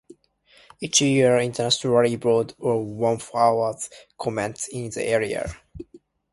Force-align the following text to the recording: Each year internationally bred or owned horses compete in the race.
Each 0.79 0.99
year 1.01 1.37
internationally 1.37 2.15
bred 2.15 2.55
or 2.57 2.73
owned 2.73 3.21
horses 3.21 3.87
compete 4.19 4.67
in 4.71 4.89
the 4.89 5.15
race. 5.19 5.53